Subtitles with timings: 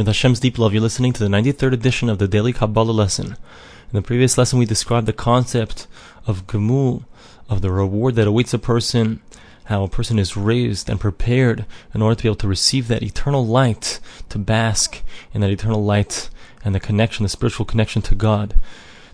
[0.00, 3.26] With Hashem's deep love, you're listening to the 93rd edition of the Daily Kabbalah lesson.
[3.26, 5.86] In the previous lesson, we described the concept
[6.26, 7.04] of Gemul,
[7.50, 9.20] of the reward that awaits a person,
[9.64, 13.02] how a person is raised and prepared in order to be able to receive that
[13.02, 14.00] eternal light,
[14.30, 15.02] to bask
[15.34, 16.30] in that eternal light
[16.64, 18.54] and the connection, the spiritual connection to God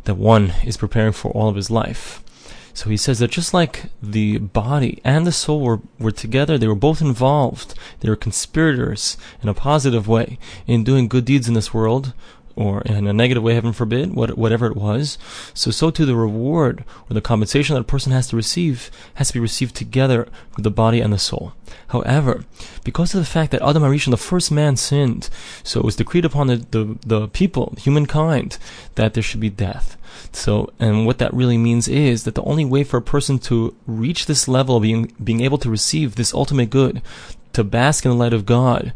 [0.05, 2.23] that one is preparing for all of his life.
[2.77, 6.69] So he says that just like the body and the soul were, were together, they
[6.69, 7.73] were both involved.
[8.01, 12.13] They were conspirators in a positive way in doing good deeds in this world,
[12.57, 15.19] or in a negative way, heaven forbid, what, whatever it was.
[15.53, 19.29] So, so too the reward or the compensation that a person has to receive has
[19.29, 21.53] to be received together with the body and the soul.
[21.89, 22.45] However,
[22.83, 25.29] because of the fact that Adam Harishon, the first man, sinned,
[25.63, 28.59] so it was decreed upon the, the, the people, humankind,
[28.95, 29.97] that there should be death.
[30.33, 33.75] So, and what that really means is that the only way for a person to
[33.87, 37.03] reach this level of being, being able to receive this ultimate good,
[37.57, 38.93] to bask in the light of God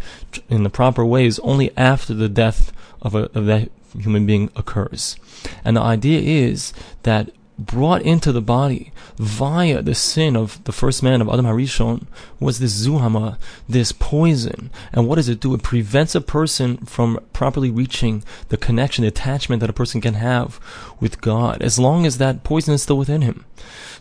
[0.51, 5.17] in the proper ways only after the death of, a, of that human being occurs.
[5.65, 7.31] And the idea is that
[7.67, 12.07] brought into the body via the sin of the first man of Adam Harishon
[12.39, 13.37] was this zuhama,
[13.69, 14.71] this poison.
[14.93, 15.55] And what does it do?
[15.55, 20.15] It prevents a person from properly reaching the connection, the attachment that a person can
[20.15, 20.59] have
[21.01, 23.45] with God, as long as that poison is still within him.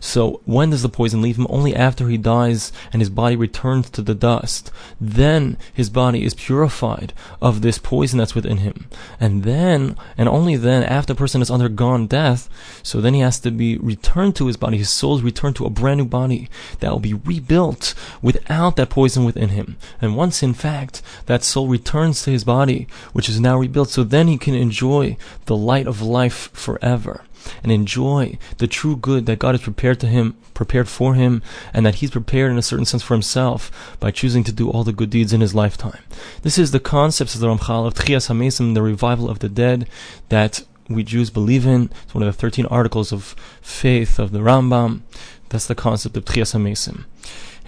[0.00, 1.46] So when does the poison leave him?
[1.50, 4.70] Only after he dies and his body returns to the dust.
[4.98, 8.86] Then his body is purified of this poison that's within him.
[9.20, 12.48] And then, and only then, after a person has undergone death,
[12.82, 14.78] so then he has to be returned to his body.
[14.78, 16.48] His soul is returned to a brand new body
[16.80, 19.76] that will be rebuilt without that poison within him.
[20.00, 24.04] And once, in fact, that soul returns to his body, which is now rebuilt, so
[24.04, 27.24] then he can enjoy the light of life forever
[27.62, 31.42] and enjoy the true good that God has prepared to him, prepared for him,
[31.72, 34.84] and that he's prepared in a certain sense for himself by choosing to do all
[34.84, 36.02] the good deeds in his lifetime.
[36.42, 39.88] This is the concepts of the Ramchal of Tchias HaMesim, the revival of the dead,
[40.28, 41.90] that we Jews believe in.
[42.02, 45.00] It's one of the 13 articles of faith of the Rambam.
[45.48, 47.04] That's the concept of Tchias HaMesim.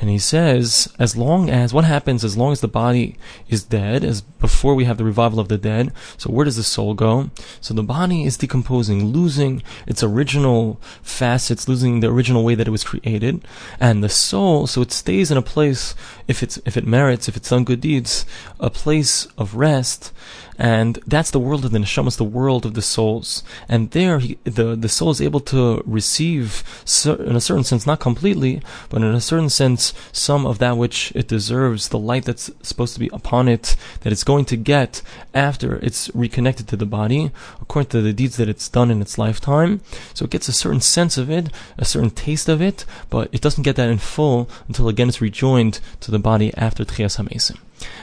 [0.03, 3.17] And he says, as long as, what happens as long as the body
[3.49, 6.65] is dead, as before we have the revival of the dead, so where does the
[6.65, 7.31] soul go?
[7.61, 12.73] So the body is decomposing, losing its original facets, losing the original way that it
[12.73, 13.47] was created.
[13.79, 15.95] And the soul, so it stays in a place,
[16.27, 18.27] if it's, if it merits, if it's done good deeds,
[18.59, 20.13] a place of rest,
[20.59, 23.43] and that's the world of the neshamas, the world of the souls.
[23.69, 26.63] And there, he, the the soul is able to receive,
[27.05, 31.13] in a certain sense, not completely, but in a certain sense, some of that which
[31.15, 35.03] it deserves, the light that's supposed to be upon it, that it's going to get
[35.35, 37.31] after it's reconnected to the body,
[37.61, 39.81] according to the deeds that it's done in its lifetime.
[40.15, 41.49] So it gets a certain sense of it,
[41.79, 45.21] a certain taste of it, but it doesn't get that in full until again it's
[45.21, 47.59] rejoined to the body after Tchias HaMesim.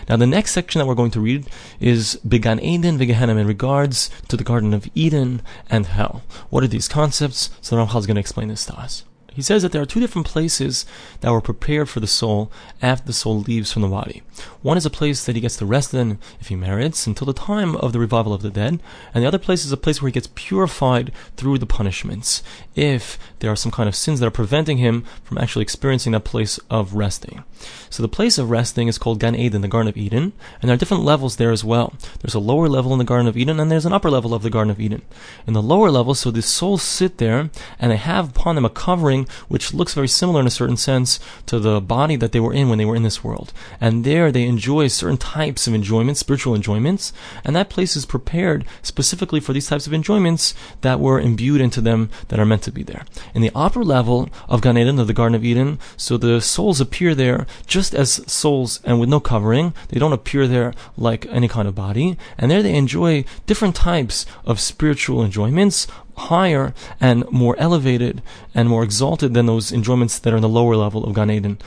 [0.07, 1.47] Now, the next section that we're going to read
[1.79, 6.23] is Began Eden Vegehenim in regards to the Garden of Eden and hell.
[6.49, 7.49] What are these concepts?
[7.61, 9.03] So Ramchal is going to explain this to us.
[9.39, 10.85] He says that there are two different places
[11.21, 12.51] that were prepared for the soul
[12.81, 14.21] after the soul leaves from the body.
[14.61, 17.31] One is a place that he gets to rest in if he merits until the
[17.31, 18.81] time of the revival of the dead,
[19.13, 22.43] and the other place is a place where he gets purified through the punishments
[22.75, 26.25] if there are some kind of sins that are preventing him from actually experiencing that
[26.25, 27.45] place of resting.
[27.89, 30.73] So the place of resting is called Gan Eden, the Garden of Eden, and there
[30.73, 31.93] are different levels there as well.
[32.19, 34.43] There's a lower level in the Garden of Eden, and there's an upper level of
[34.43, 35.01] the Garden of Eden.
[35.47, 37.49] In the lower level, so the souls sit there,
[37.79, 41.19] and they have upon them a covering which looks very similar in a certain sense
[41.45, 43.53] to the body that they were in when they were in this world.
[43.79, 47.13] And there they enjoy certain types of enjoyments, spiritual enjoyments,
[47.43, 51.81] and that place is prepared specifically for these types of enjoyments that were imbued into
[51.81, 53.05] them that are meant to be there.
[53.33, 56.81] In the upper level of Gan Eden, of the Garden of Eden, so the souls
[56.81, 59.73] appear there just as souls and with no covering.
[59.89, 62.17] They don't appear there like any kind of body.
[62.37, 65.87] And there they enjoy different types of spiritual enjoyments,
[66.19, 68.21] higher and more elevated
[68.53, 71.57] and more exalted than those enjoyments that are in the lower level of Gan Eden.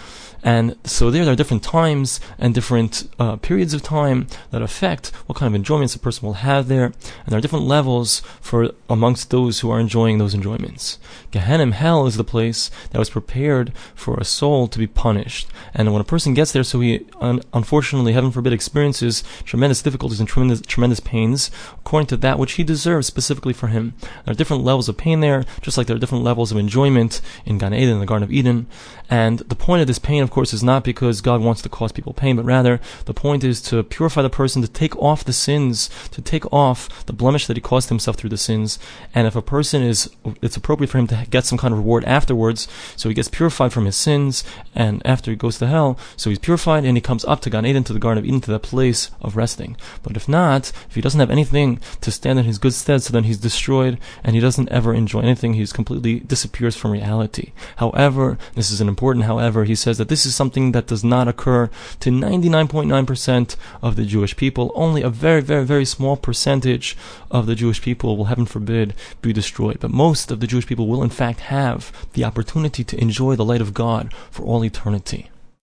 [0.43, 5.09] And so there, there are different times and different uh, periods of time that affect
[5.27, 6.87] what kind of enjoyments a person will have there.
[6.87, 10.99] And there are different levels for amongst those who are enjoying those enjoyments.
[11.31, 15.49] Gehenna, hell, is the place that was prepared for a soul to be punished.
[15.75, 20.19] And when a person gets there, so he un- unfortunately, heaven forbid, experiences tremendous difficulties
[20.21, 23.95] and tremendous, tremendous pains according to that which he deserves specifically for him.
[24.25, 27.21] There are different levels of pain there, just like there are different levels of enjoyment
[27.47, 28.67] in Gan Eden, the Garden of Eden.
[29.09, 31.93] And the point of this pain, of course, is not because God wants to cause
[31.93, 35.33] people pain, but rather the point is to purify the person, to take off the
[35.33, 38.79] sins, to take off the blemish that he caused himself through the sins.
[39.15, 42.05] And if a person is, it's appropriate for him to get some kind of reward
[42.05, 44.43] afterwards, so he gets purified from his sins,
[44.75, 47.67] and after he goes to hell, so he's purified and he comes up to Gan
[47.67, 49.77] Eden, to the Garden of Eden, to that place of resting.
[50.03, 53.13] But if not, if he doesn't have anything to stand in his good stead, so
[53.13, 55.55] then he's destroyed and he doesn't ever enjoy anything.
[55.55, 57.53] He's completely disappears from reality.
[57.77, 61.27] However, this is an important however, he says that this is something that does not
[61.27, 64.71] occur to 99.9% of the Jewish people.
[64.77, 66.97] Only a very, very, very small percentage
[67.29, 69.81] of the Jewish people will, heaven forbid, be destroyed.
[69.81, 73.45] But most of the Jewish people will in fact have the opportunity to enjoy the
[73.45, 75.32] light of God for all eternity.